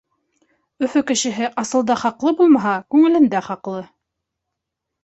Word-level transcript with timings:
Өфө 0.87 1.03
кешеһе, 1.11 1.49
асылда 1.65 1.99
хаҡлы 2.05 2.35
булмаһа, 2.41 2.75
күңелендә 2.97 3.47
хаҡлы. 3.51 3.89